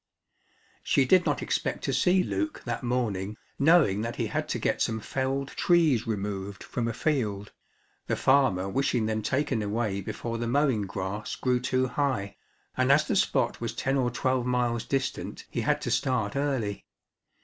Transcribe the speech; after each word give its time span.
She 0.81 1.05
did 1.05 1.27
not 1.27 1.43
expect 1.43 1.83
to 1.83 1.93
see 1.93 2.23
Luke 2.23 2.63
that 2.65 2.81
morning, 2.81 3.37
knowing 3.59 4.01
that 4.01 4.15
he 4.15 4.25
had 4.25 4.49
to 4.49 4.57
get 4.57 4.81
some 4.81 4.99
felled 4.99 5.49
trees 5.49 6.07
removed 6.07 6.63
from 6.63 6.87
a 6.87 6.91
field, 6.93 7.51
the 8.07 8.15
farmer 8.15 8.67
wishing 8.67 9.05
them 9.05 9.21
taken 9.21 9.61
away 9.61 10.01
before 10.01 10.39
the 10.39 10.47
mowing 10.47 10.87
grass 10.87 11.35
grew 11.35 11.59
too 11.59 11.85
high, 11.87 12.35
and 12.75 12.91
as 12.91 13.05
the 13.07 13.15
spot 13.15 13.61
was 13.61 13.75
ten 13.75 13.95
or 13.95 14.09
twelve 14.09 14.47
miles 14.47 14.85
distant 14.85 15.45
he 15.51 15.61
had 15.61 15.79
to 15.81 15.91
start 15.91 16.35
early. 16.35 16.83